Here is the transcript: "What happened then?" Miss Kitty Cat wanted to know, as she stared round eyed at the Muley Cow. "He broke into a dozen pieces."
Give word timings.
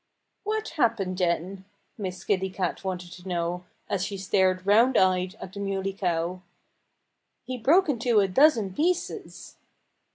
"What 0.43 0.69
happened 0.69 1.19
then?" 1.19 1.65
Miss 1.95 2.23
Kitty 2.23 2.49
Cat 2.49 2.83
wanted 2.83 3.11
to 3.11 3.27
know, 3.29 3.65
as 3.87 4.03
she 4.03 4.17
stared 4.17 4.65
round 4.65 4.97
eyed 4.97 5.35
at 5.39 5.53
the 5.53 5.59
Muley 5.59 5.93
Cow. 5.93 6.41
"He 7.43 7.55
broke 7.59 7.87
into 7.87 8.19
a 8.19 8.27
dozen 8.27 8.73
pieces." 8.73 9.57